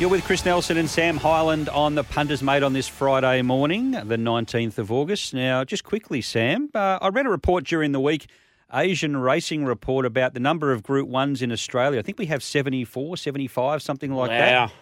[0.00, 3.90] You're with Chris Nelson and Sam Highland on the Punters Mate on this Friday morning,
[3.90, 5.34] the 19th of August.
[5.34, 8.28] Now, just quickly, Sam, uh, I read a report during the week,
[8.72, 11.98] Asian Racing Report, about the number of Group 1s in Australia.
[11.98, 14.72] I think we have 74, 75, something like that.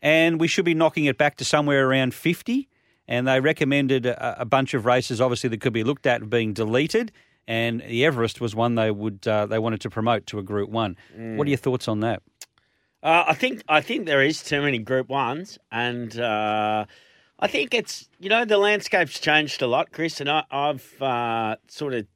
[0.00, 2.68] And we should be knocking it back to somewhere around 50.
[3.08, 6.52] And they recommended a, a bunch of races, obviously, that could be looked at being
[6.52, 7.10] deleted.
[7.48, 10.70] And the Everest was one they would uh, they wanted to promote to a Group
[10.70, 10.96] One.
[11.36, 12.22] What are your thoughts on that?
[13.02, 16.84] Uh, I think I think there is too many Group Ones, and uh,
[17.40, 21.56] I think it's you know the landscape's changed a lot, Chris, and I, I've uh,
[21.66, 22.06] sort of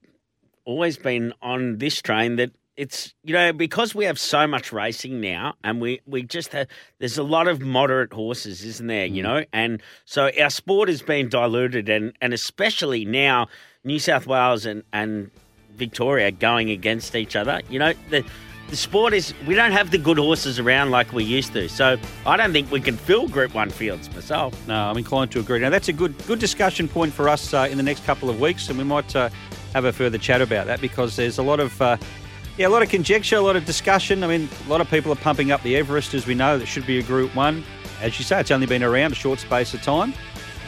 [0.64, 5.20] always been on this train that it's you know because we have so much racing
[5.20, 6.68] now, and we we just have
[7.01, 9.07] there's a lot of moderate horses, isn't there?
[9.07, 13.48] You know, and so our sport is being diluted, and and especially now
[13.82, 15.32] New South Wales and and
[15.74, 17.60] Victoria going against each other.
[17.68, 18.24] You know the.
[18.68, 21.96] The sport is we don't have the good horses around like we used to, so
[22.26, 24.66] I don't think we can fill Group One fields myself.
[24.66, 25.60] No, I'm inclined to agree.
[25.60, 28.40] Now that's a good good discussion point for us uh, in the next couple of
[28.40, 29.28] weeks, and we might uh,
[29.73, 31.96] have a further chat about that because there's a lot of uh,
[32.56, 34.24] yeah, a lot of conjecture, a lot of discussion.
[34.24, 36.66] I mean, a lot of people are pumping up the Everest, as we know, that
[36.66, 37.62] should be a Group One.
[38.01, 40.12] As you say, it's only been around a short space of time.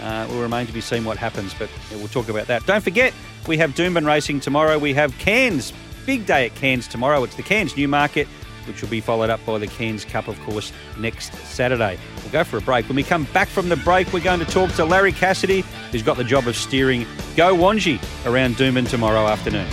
[0.03, 2.65] Uh, will remain to be seen what happens, but yeah, we'll talk about that.
[2.67, 3.13] Don't forget,
[3.49, 4.79] we have Doomben racing tomorrow.
[4.79, 5.73] We have Cairns,
[6.09, 7.23] big day at Cairns tomorrow.
[7.23, 8.27] It's the Cairns Newmarket,
[8.67, 11.99] which will be followed up by the Cairns Cup, of course, next Saturday.
[12.23, 12.89] We'll go for a break.
[12.89, 16.03] When we come back from the break, we're going to talk to Larry Cassidy, who's
[16.03, 17.03] got the job of steering
[17.37, 19.69] Go Wanji around Doomben tomorrow afternoon.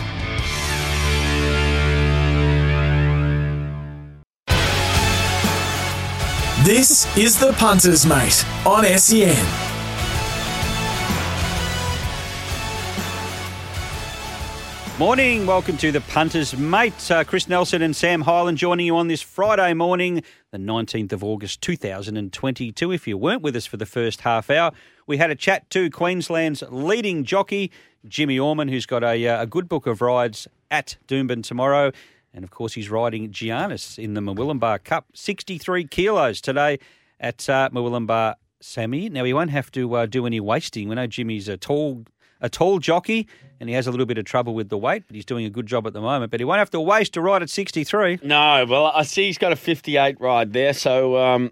[6.66, 9.65] This is the Punters Mate on SEN.
[14.98, 17.12] Morning, welcome to the Punters Mate.
[17.12, 21.22] Uh, Chris Nelson and Sam Hyland joining you on this Friday morning, the 19th of
[21.22, 22.94] August 2022.
[22.94, 24.72] If you weren't with us for the first half hour,
[25.06, 27.72] we had a chat to Queensland's leading jockey,
[28.08, 31.92] Jimmy Orman, who's got a, uh, a good book of rides at Doomben tomorrow.
[32.34, 36.80] And of course, he's riding Giannis in the Murwillumbah Cup, 63 kilos today
[37.20, 39.10] at uh, Murwillumbah Sammy.
[39.10, 40.88] Now, he won't have to uh, do any wasting.
[40.88, 42.06] We know Jimmy's a tall
[42.42, 43.28] a tall jockey,
[43.60, 45.50] and he has a little bit of trouble with the weight, but he's doing a
[45.50, 46.32] good job at the moment.
[46.32, 48.20] But he won't have to waste to ride at 63.
[48.24, 51.52] No, well, I see he's got a 58 ride there, so um,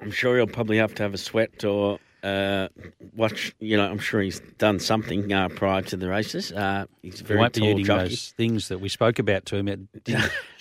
[0.00, 2.68] I'm sure he'll probably have to have a sweat or uh,
[3.14, 3.54] watch.
[3.60, 6.52] You know, I'm sure he's done something uh, prior to the races.
[6.52, 8.08] Uh, he's a He won't be eating jockey.
[8.08, 9.78] those things that we spoke about to him at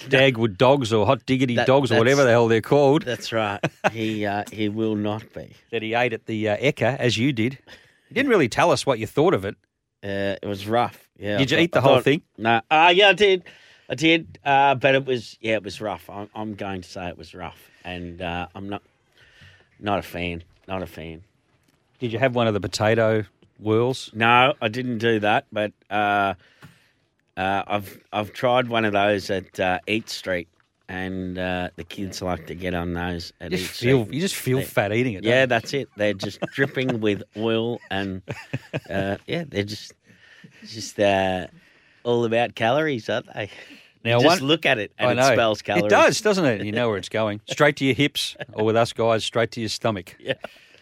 [0.10, 3.60] Dagwood Dogs or Hot Diggity That- Dogs or whatever the hell they're called That's right.
[3.92, 5.54] he uh, he will not be.
[5.72, 7.58] that he ate at the uh, Ekka, as you did.
[8.09, 9.56] You didn't really tell us what you thought of it.
[10.03, 11.08] Uh, it was rough.
[11.18, 11.38] Yeah.
[11.38, 12.22] Did you I eat the I whole thought- thing?
[12.38, 12.62] No.
[12.72, 13.44] Uh, yeah, I did.
[13.90, 14.40] I did.
[14.46, 16.09] Uh, but it was yeah, it was rough.
[16.09, 18.81] I'm, I'm going to say it was rough, and uh, I'm not
[19.80, 20.44] not a fan.
[20.68, 21.24] Not a fan.
[22.00, 23.25] Did you have one of the potato
[23.59, 24.09] whirls?
[24.14, 26.36] No, I didn't do that, but uh,
[27.36, 30.48] uh, I've I've tried one of those at uh, Eat Street,
[30.90, 34.36] and uh, the kids like to get on those at You just feel, you just
[34.36, 35.24] feel They- fat eating it.
[35.24, 35.88] Yeah, that's it.
[35.96, 38.22] They're just dripping with oil, and
[38.90, 39.94] uh, yeah, they're just
[40.66, 41.48] just uh,
[42.04, 43.50] all about calories, aren't they?
[44.02, 45.84] Now, just one- look at it, and I it spells calories.
[45.88, 46.64] It does, doesn't it?
[46.66, 47.42] You know where it's going.
[47.50, 50.16] Straight to your hips, or with us guys, straight to your stomach.
[50.22, 50.36] Yeah.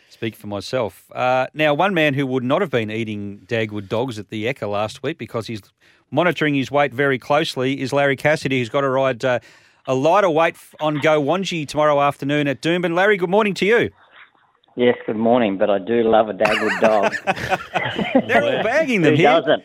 [0.10, 1.04] Speak for myself.
[1.12, 4.70] Uh, now, one man who would not have been eating Dagwood dogs at the Ekka
[4.70, 5.62] last week because he's
[6.12, 9.40] monitoring his weight very closely is Larry Cassidy, who's got to ride uh,
[9.88, 12.94] a lighter weight on Go Wanji tomorrow afternoon at Doomben.
[12.94, 13.90] Larry, good morning to you.
[14.76, 17.12] Yes, good morning, but I do love a Dagwood dog.
[18.28, 19.42] They're all bagging them Who here.
[19.42, 19.64] doesn't?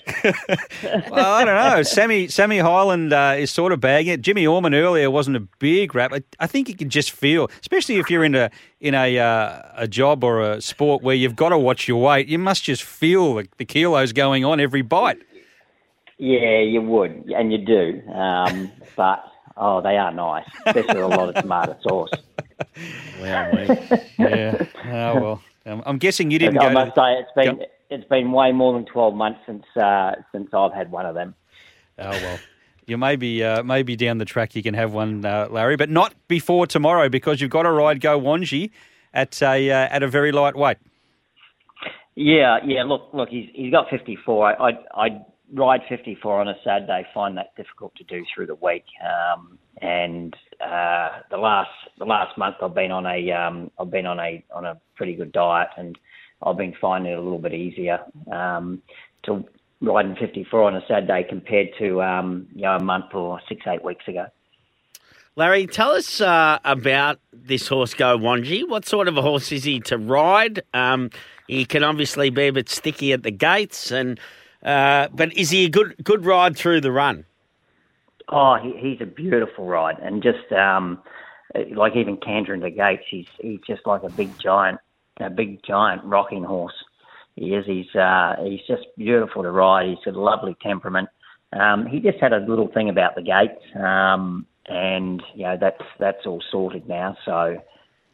[1.10, 1.82] well, I don't know.
[1.82, 4.22] Sammy Sammy Highland uh, is sort of bagging it.
[4.22, 6.14] Jimmy Orman earlier wasn't a big rap.
[6.14, 9.60] I, I think you can just feel, especially if you're in a in a uh,
[9.76, 12.28] a job or a sport where you've got to watch your weight.
[12.28, 15.18] You must just feel the, the kilos going on every bite.
[16.16, 18.00] Yeah, you would, and you do.
[18.10, 19.22] Um, but
[19.56, 22.10] oh, they are nice, especially with a lot of tomato sauce.
[23.20, 23.50] Wow.
[24.18, 24.64] Yeah.
[24.86, 25.42] Oh well.
[25.66, 28.32] Um, I'm guessing you didn't But I must To, say, it's been Go- it's been
[28.32, 31.34] way more than twelve months since uh, since I've had one of them.
[31.98, 32.38] oh well.
[32.84, 35.88] You may be, uh, maybe down the track you can have one, uh, Larry, but
[35.88, 38.70] not before tomorrow because you've got to ride Go Wanji
[39.14, 40.78] at a uh, at a very light weight.
[42.14, 42.82] Yeah, yeah.
[42.84, 43.28] Look, look.
[43.28, 44.46] He's he's got 54.
[44.46, 45.08] I I I
[45.52, 47.06] ride 54 on a Saturday.
[47.12, 48.84] Find that difficult to do through the week.
[49.02, 54.06] Um, and uh, the last the last month I've been on a um, I've been
[54.06, 55.98] on a on a pretty good diet, and
[56.42, 58.00] I've been finding it a little bit easier
[58.30, 58.82] um,
[59.24, 59.44] to
[59.80, 63.84] riding 54 on a Saturday compared to um, you know a month or six eight
[63.84, 64.26] weeks ago.
[65.34, 68.68] Larry, tell us uh, about this horse, Go Wanji.
[68.68, 70.62] What sort of a horse is he to ride?
[70.74, 71.08] Um,
[71.48, 74.20] he can obviously be a bit sticky at the gates, and
[74.62, 77.24] uh, but is he a good good ride through the run?
[78.28, 81.02] Oh, he, he's a beautiful ride, and just um,
[81.74, 84.80] like even cantering the gates, he's he's just like a big giant,
[85.20, 86.74] a big giant rocking horse.
[87.36, 87.66] He is.
[87.66, 89.88] He's uh, he's just beautiful to ride.
[89.88, 91.08] He's got a lovely temperament.
[91.52, 93.62] Um, he just had a little thing about the gates.
[93.76, 97.16] Um, and you know that's that's all sorted now.
[97.24, 97.62] So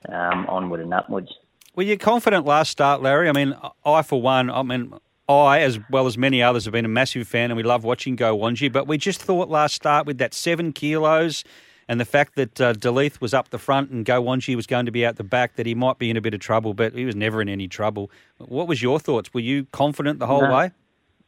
[0.09, 1.31] um, onward and upwards.
[1.75, 3.29] Were you confident last start, Larry?
[3.29, 3.55] I mean,
[3.85, 4.93] I for one, I mean,
[5.29, 8.17] I as well as many others have been a massive fan, and we love watching
[8.17, 8.73] Go Wanji.
[8.73, 11.45] But we just thought last start with that seven kilos.
[11.91, 14.85] And the fact that uh, Deleith was up the front and Go Wanji was going
[14.85, 16.93] to be out the back, that he might be in a bit of trouble, but
[16.93, 18.11] he was never in any trouble.
[18.37, 19.33] What was your thoughts?
[19.33, 20.55] Were you confident the whole no.
[20.55, 20.71] way?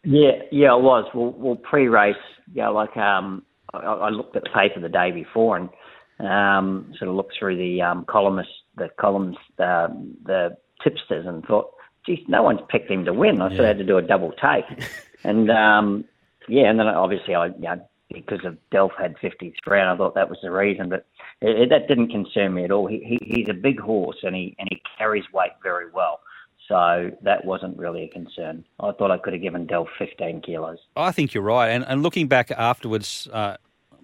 [0.04, 1.06] Yeah, yeah, I was.
[1.14, 2.14] Well, well pre-race,
[2.52, 3.42] yeah, like um,
[3.72, 5.70] I, I looked at the paper the day before and
[6.18, 9.88] um, sort of looked through the um, columnists, the columns, uh,
[10.24, 11.72] the tipsters, and thought,
[12.06, 13.40] geez, no one's picked him to win.
[13.40, 13.56] I yeah.
[13.56, 14.64] sort of had to do a double take,
[15.24, 16.04] and um,
[16.48, 20.14] yeah, and then obviously I, you know, because of Delph had 53, and I thought
[20.14, 21.06] that was the reason, but
[21.40, 22.86] it, it, that didn't concern me at all.
[22.86, 26.20] He, he, he's a big horse, and he and he carries weight very well.
[26.68, 28.64] So that wasn't really a concern.
[28.78, 30.78] I thought I could have given Delph 15 kilos.
[30.94, 31.68] I think you're right.
[31.68, 33.56] And, and looking back afterwards, uh,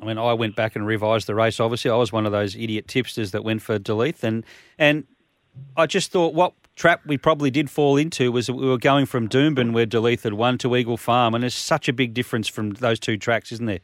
[0.02, 1.60] I mean, I went back and revised the race.
[1.60, 4.24] Obviously, I was one of those idiot tipsters that went for Deleith.
[4.24, 4.44] And,
[4.78, 5.04] and
[5.76, 9.06] I just thought what trap we probably did fall into was that we were going
[9.06, 11.34] from Doomben, where Deleith had won, to Eagle Farm.
[11.34, 13.80] And there's such a big difference from those two tracks, isn't there?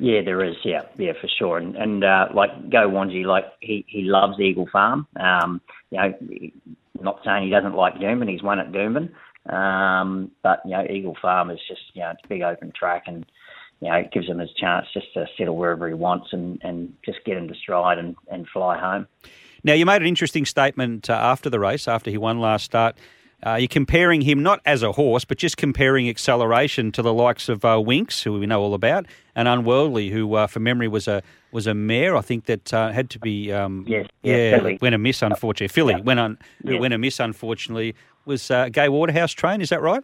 [0.00, 0.56] Yeah, there is.
[0.64, 1.58] Yeah, yeah, for sure.
[1.58, 5.06] And and uh, like Go Wanji, like he he loves Eagle Farm.
[5.18, 5.60] Um,
[5.90, 6.14] you know,
[7.00, 8.30] not saying he doesn't like Doomben.
[8.30, 9.10] He's won at Doomben.
[9.52, 13.04] Um, but you know, Eagle Farm is just you know it's a big open track,
[13.06, 13.26] and
[13.80, 16.92] you know it gives him his chance just to settle wherever he wants and and
[17.04, 19.08] just get into stride and and fly home.
[19.64, 22.96] Now you made an interesting statement uh, after the race, after he won last start.
[23.46, 27.48] Uh, you're comparing him not as a horse, but just comparing acceleration to the likes
[27.48, 29.06] of uh, Winks, who we know all about,
[29.36, 31.22] and Unworldly, who, uh, for memory, was a
[31.52, 32.16] was a mare.
[32.16, 34.78] I think that uh, had to be um, yes, yeah, filly.
[34.82, 35.68] went a miss, unfortunately.
[35.68, 36.00] filly yeah.
[36.00, 36.80] went on yes.
[36.80, 37.94] went a miss, unfortunately.
[38.24, 39.62] Was uh, Gay Waterhouse trained?
[39.62, 40.02] Is that right?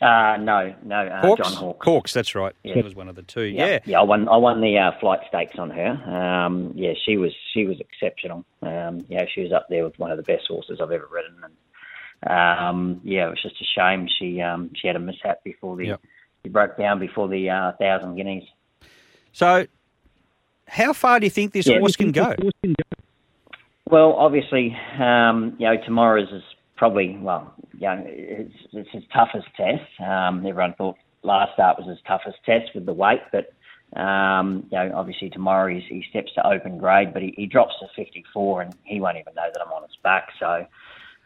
[0.00, 1.48] Uh, no, no, uh, Hawkes?
[1.48, 1.84] John Hawkes.
[1.84, 2.54] Hawkes, that's right.
[2.62, 2.74] Yeah.
[2.74, 3.42] He was one of the two.
[3.42, 3.78] Yeah, yeah.
[3.84, 4.28] yeah I won.
[4.28, 5.88] I won the uh, flight stakes on her.
[5.88, 8.44] Um, yeah, she was she was exceptional.
[8.62, 11.42] Um, yeah, she was up there with one of the best horses I've ever ridden.
[11.42, 15.76] And um, yeah, it was just a shame she um, she had a mishap before
[15.76, 16.00] the yep.
[16.44, 18.44] she broke down before the uh, thousand guineas.
[19.32, 19.66] So,
[20.68, 22.36] how far do you think this yeah, horse can go?
[23.90, 26.42] Well, obviously, um, you know tomorrow's is
[26.76, 30.00] probably well, you know, it's, it's his toughest test.
[30.00, 33.52] Um, everyone thought last start was his toughest test with the weight, but
[33.98, 37.74] um, you know, obviously tomorrow he's, he steps to open grade, but he, he drops
[37.80, 40.28] to 54 and he won't even know that I'm on his back.
[40.38, 40.66] So,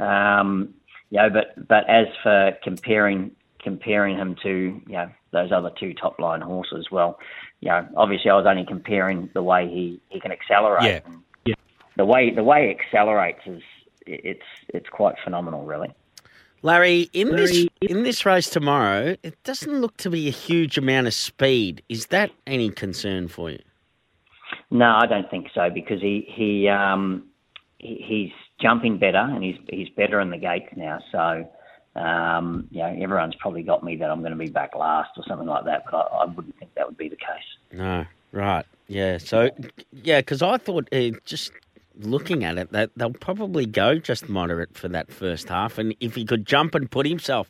[0.04, 0.74] um,
[1.10, 3.32] you know, but but as for comparing
[3.62, 7.18] comparing him to you know those other two top line horses, well,
[7.60, 10.84] you know, obviously I was only comparing the way he, he can accelerate.
[10.84, 11.00] Yeah.
[11.44, 11.54] yeah.
[11.96, 13.62] The way the way he accelerates is
[14.06, 15.92] it's it's quite phenomenal, really.
[16.62, 20.78] Larry, in Larry, this in this race tomorrow, it doesn't look to be a huge
[20.78, 21.82] amount of speed.
[21.88, 23.60] Is that any concern for you?
[24.70, 27.24] No, I don't think so because he he um
[27.78, 31.00] he, he's jumping better and he's he's better in the gates now.
[31.10, 31.48] So
[31.94, 35.24] um, you know, everyone's probably got me that I'm going to be back last or
[35.28, 37.72] something like that, but I, I wouldn't think that would be the case.
[37.72, 39.18] No, right, yeah.
[39.18, 39.50] So
[39.92, 41.52] yeah, because I thought uh, just
[42.02, 46.24] looking at it they'll probably go just moderate for that first half, and if he
[46.24, 47.48] could jump and put himself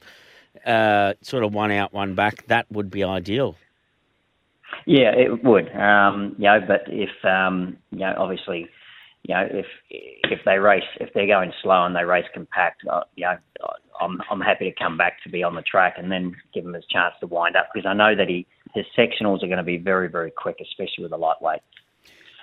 [0.67, 3.57] uh, sort of one out, one back, that would be ideal.
[4.87, 5.75] Yeah, it would.
[5.75, 8.69] Um, you know, but if um, you know, obviously
[9.25, 13.03] you know, if if they race, if they're going slow and they race compact, uh,
[13.15, 13.37] you know,
[14.01, 16.75] I'm I'm happy to come back to be on the track and then give him
[16.75, 19.63] his chance to wind up because I know that he his sectionals are going to
[19.63, 21.61] be very very quick, especially with the lightweight.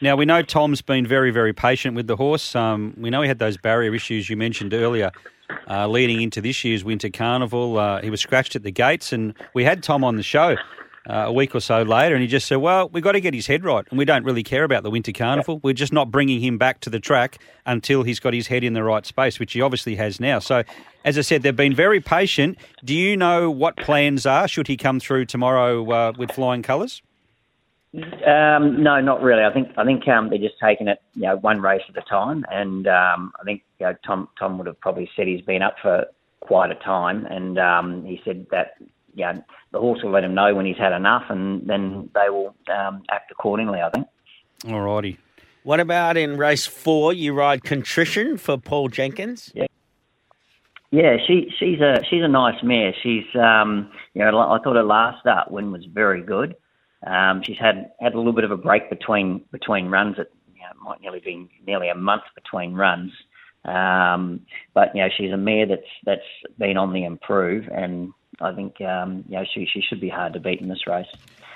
[0.02, 2.56] Now we know Tom's been very very patient with the horse.
[2.56, 5.12] Um, we know he had those barrier issues you mentioned earlier.
[5.68, 9.34] Uh, leading into this year's Winter Carnival, uh, he was scratched at the gates, and
[9.56, 10.56] we had Tom on the show
[11.10, 13.34] uh, a week or so later, and he just said, "Well, we've got to get
[13.34, 15.60] his head right, and we don't really care about the Winter Carnival.
[15.64, 18.74] We're just not bringing him back to the track until he's got his head in
[18.74, 20.64] the right space, which he obviously has now." So,
[21.04, 22.58] as I said, they've been very patient.
[22.86, 27.02] Do you know what plans are should he come through tomorrow uh, with flying colours?
[27.94, 29.44] Um, no, not really.
[29.44, 32.08] I think I think um, they're just taking it, you know, one race at a
[32.08, 32.46] time.
[32.52, 35.76] And um, I think you know, Tom Tom would have probably said he's been up
[35.82, 36.06] for
[36.40, 38.76] quite a time, and um, he said that
[39.16, 42.30] you know, the horse will let him know when he's had enough, and then they
[42.30, 43.82] will um, act accordingly.
[43.82, 44.08] I think.
[44.68, 45.18] All righty.
[45.64, 47.12] What about in race four?
[47.12, 49.52] You ride Contrition for Paul Jenkins.
[49.56, 49.66] Yeah.
[50.92, 52.94] Yeah, she she's a she's a nice mare.
[53.04, 56.56] She's um, you know I thought her last start win was very good.
[57.06, 60.18] Um, she's had had a little bit of a break between between runs.
[60.18, 63.12] It you know, might nearly be nearly a month between runs.
[63.66, 64.42] Um,
[64.74, 68.80] but you know she's a mare that's that's been on the improve, and I think
[68.82, 71.08] um, you know she she should be hard to beat in this race.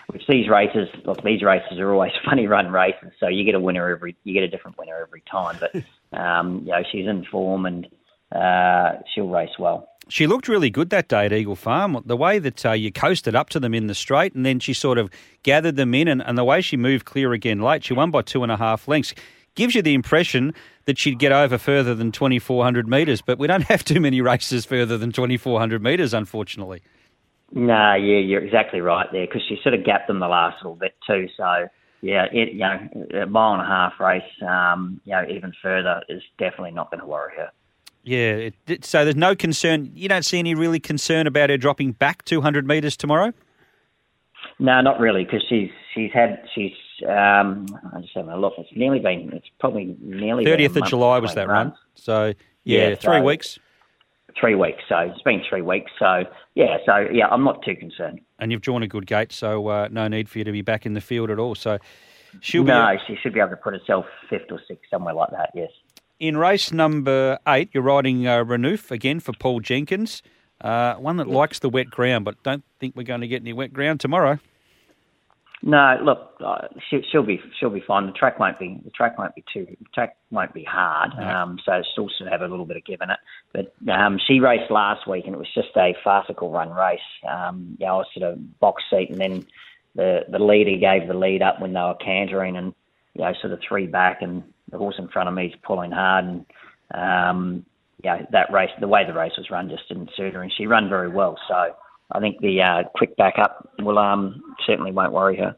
[0.08, 3.60] Which these races, look, these races are always funny run races, so you get a
[3.60, 5.60] winner every you get a different winner every time.
[5.60, 7.88] But um, you know she's in form and
[8.36, 9.90] uh, she'll race well.
[10.10, 12.02] She looked really good that day at Eagle Farm.
[12.06, 14.74] The way that uh, you coasted up to them in the straight and then she
[14.74, 15.10] sort of
[15.44, 18.22] gathered them in, and, and the way she moved clear again late, she won by
[18.22, 19.14] two and a half lengths.
[19.56, 20.54] Gives you the impression
[20.86, 24.66] that she'd get over further than 2,400 metres, but we don't have too many races
[24.66, 26.82] further than 2,400 metres, unfortunately.
[27.52, 30.76] No, yeah, you're exactly right there because she sort of gapped them the last little
[30.76, 31.28] bit too.
[31.38, 31.68] So,
[32.02, 36.02] yeah, it, you know, a mile and a half race, um, you know, even further
[36.10, 37.52] is definitely not going to worry her.
[38.04, 39.92] Yeah, it, so there's no concern.
[39.96, 43.34] You don't see any really concern about her dropping back 200 metres tomorrow.
[44.60, 46.74] No, not really, because she's she's had she's
[47.08, 48.54] um, I just having a look.
[48.58, 51.72] It's nearly been it's probably nearly thirtieth of July was that runs.
[51.72, 51.78] run.
[51.96, 52.34] So
[52.64, 53.60] yeah, yeah three so, weeks.
[54.40, 54.84] Three weeks.
[54.90, 55.92] So it's been three weeks.
[56.00, 56.24] So
[56.56, 58.22] yeah, so yeah, I'm not too concerned.
[58.40, 60.86] And you've drawn a good gate, so uh, no need for you to be back
[60.86, 61.56] in the field at all.
[61.56, 61.78] So
[62.42, 62.70] she'll be.
[62.70, 65.52] No, she should be able to put herself fifth or sixth somewhere like that.
[65.54, 65.72] Yes.
[66.24, 70.24] In race number eight, you're riding uh, Renouf again for Paul Jenkins.
[70.62, 73.52] Uh, one that likes the wet ground, but don't think we're going to get any
[73.52, 74.40] wet ground tomorrow.
[75.64, 78.06] No, look, uh, she, will be she'll be fine.
[78.06, 81.12] The track won't be the track won't be too the track won't be hard.
[81.20, 81.28] No.
[81.28, 83.20] Um, so still should have a little bit of give in it.
[83.52, 87.02] But um, she raced last week and it was just a farcical run race.
[87.30, 89.46] Um, yeah, I was sort of box seat and then
[89.96, 92.74] the the leader gave the lead up when they were cantering and
[93.14, 94.42] you know sort of three back and
[94.74, 96.46] the horse in front of me is pulling hard and
[96.94, 97.66] um,
[98.04, 100.68] yeah that race the way the race was run just didn't suit her and she
[100.68, 101.38] ran very well.
[101.48, 101.74] So
[102.12, 105.56] I think the uh, quick backup will um, certainly won't worry her.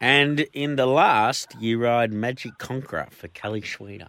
[0.00, 4.08] And in the last, you ride Magic Conqueror for Kelly Schweida.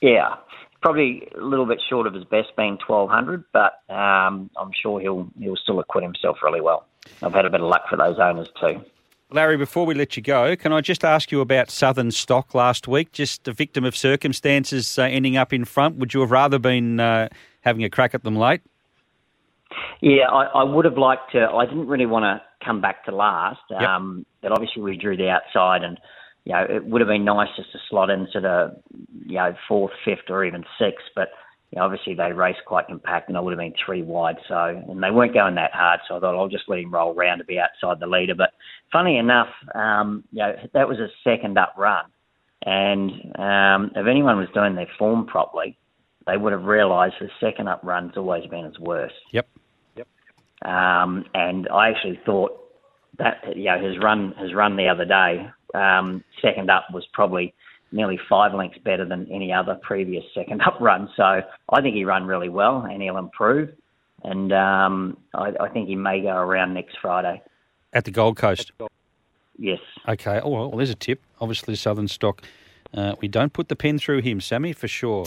[0.00, 0.36] Yeah,
[0.80, 5.00] probably a little bit short of his best, being twelve hundred, but um, I'm sure
[5.00, 6.86] he'll he'll still acquit himself really well.
[7.22, 8.84] I've had a bit of luck for those owners too.
[9.30, 12.88] Larry, before we let you go, can I just ask you about Southern Stock last
[12.88, 13.12] week?
[13.12, 15.96] Just a victim of circumstances uh, ending up in front.
[15.96, 17.28] Would you have rather been uh,
[17.60, 18.62] having a crack at them late?
[20.00, 21.46] Yeah, I, I, would have liked to.
[21.46, 23.82] I didn't really want to come back to last, yep.
[23.82, 25.98] um, but obviously we drew the outside, and
[26.44, 28.80] you know it would have been nice just to slot into the
[29.26, 31.04] you know fourth, fifth, or even sixth.
[31.14, 31.28] But
[31.70, 34.36] you know, obviously they raced quite compact, and I would have been three wide.
[34.48, 37.14] So and they weren't going that hard, so I thought I'll just let him roll
[37.14, 38.34] round to be outside the leader.
[38.34, 38.50] But
[38.92, 42.04] funny enough, um, you know that was a second up run,
[42.64, 45.76] and um, if anyone was doing their form properly
[46.28, 49.14] they would have realised the second up run's always been its worst.
[49.32, 49.48] Yep.
[49.96, 50.06] Yep.
[50.70, 52.52] Um, and I actually thought
[53.18, 57.54] that you know his run his run the other day, um, second up was probably
[57.92, 61.08] nearly five lengths better than any other previous second up run.
[61.16, 63.70] So I think he run really well and he'll improve.
[64.24, 67.40] And um, I, I think he may go around next Friday.
[67.92, 68.72] At the Gold Coast?
[69.58, 69.80] Yes.
[70.06, 70.40] Okay.
[70.42, 71.20] Oh, well, there's a tip.
[71.40, 72.42] Obviously, Southern Stock.
[72.92, 75.26] Uh, we don't put the pen through him, Sammy, for sure.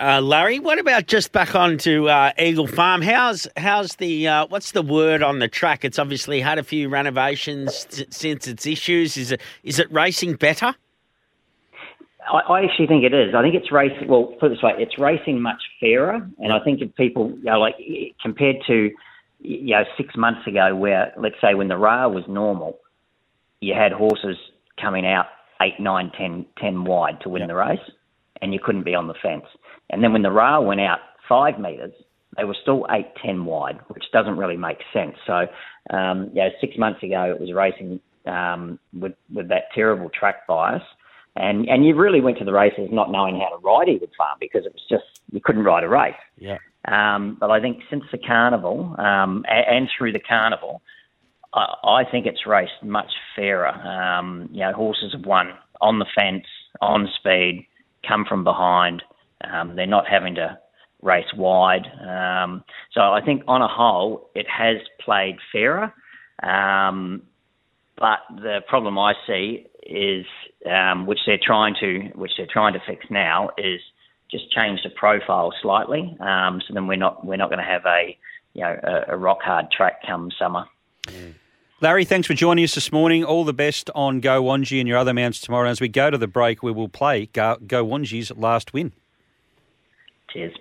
[0.00, 3.02] Uh, Larry, what about just back on to uh, Eagle Farm?
[3.02, 5.84] How's how's the uh, what's the word on the track?
[5.84, 9.16] It's obviously had a few renovations t- since its issues.
[9.16, 10.74] Is it is it racing better?
[12.28, 13.34] I, I, actually think it is.
[13.34, 14.08] I think it's racing.
[14.08, 17.44] Well, put it this way, it's racing much fairer, and I think if people, you
[17.44, 17.76] know, like
[18.22, 18.90] compared to,
[19.40, 22.78] you know, six months ago, where let's say when the rail was normal,
[23.60, 24.36] you had horses
[24.80, 25.26] coming out
[25.62, 27.78] eight, nine, ten, ten wide to win the race,
[28.42, 29.46] and you couldn't be on the fence.
[29.90, 31.92] And then when the rail went out five metres,
[32.36, 35.16] they were still eight, ten wide, which doesn't really make sense.
[35.26, 35.46] So,
[35.96, 40.82] um, yeah, six months ago it was racing um, with with that terrible track bias,
[41.38, 44.36] and and you really went to the races not knowing how to ride Eagle Farm
[44.40, 46.14] because it was just you couldn't ride a race.
[46.38, 46.58] Yeah.
[46.86, 50.80] Um, but I think since the carnival um, and, and through the carnival,
[51.52, 53.68] I, I think it's raced much fairer.
[53.68, 56.46] Um, you know, horses have won on the fence,
[56.80, 57.66] on speed,
[58.06, 59.02] come from behind.
[59.42, 60.58] Um, they're not having to
[61.02, 61.86] race wide.
[62.00, 65.92] Um, so I think on a whole, it has played fairer.
[66.42, 67.22] Um,
[67.96, 70.26] but the problem I see is,
[70.68, 73.80] um, which they're trying to, which they're trying to fix now, is
[74.30, 76.16] just change the profile slightly.
[76.20, 78.16] Um, so then we're not we're not going to have a
[78.54, 80.66] you know a, a rock hard track come summer.
[81.80, 83.22] Larry, thanks for joining us this morning.
[83.22, 85.66] All the best on Go Wanji and your other mounts tomorrow.
[85.66, 88.92] And as we go to the break, we will play Go, Go Wanji's last win.
[90.32, 90.54] Cheers.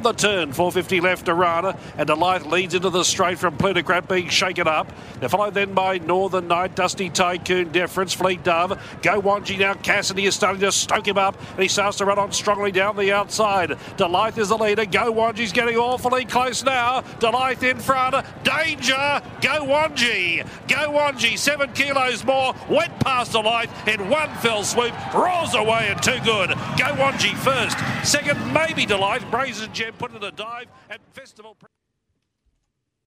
[0.00, 4.68] The turn, 450 left Arana, and Delight leads into the straight from Plutocrat being shaken
[4.68, 4.92] up.
[5.18, 8.80] They're followed then by Northern Knight, Dusty Tycoon, Deference, Fleet Dove.
[9.02, 12.18] Go Wanji now, Cassidy is starting to stoke him up, and he starts to run
[12.18, 13.76] on strongly down the outside.
[13.96, 17.00] Delight is the leader, Go Wanji's getting awfully close now.
[17.18, 20.46] Delight in front, danger, Go Wanji.
[20.68, 26.00] Go Wanji, seven kilos more, went past Delight in one fell swoop, roars away and
[26.00, 26.50] too good.
[26.50, 27.76] Go Wanji first,
[28.08, 31.56] second maybe Delight, Brazen Gem put in a dive, and Festival.